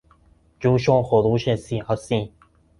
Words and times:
جوش 0.59 0.89
و 0.89 1.01
خروش 1.03 1.55
سیاسی 1.55 2.31